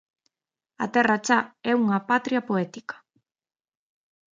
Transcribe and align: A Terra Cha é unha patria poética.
A 0.83 0.85
Terra 0.93 1.17
Cha 1.25 1.39
é 1.71 1.71
unha 1.83 1.99
patria 2.09 2.45
poética. 2.49 2.95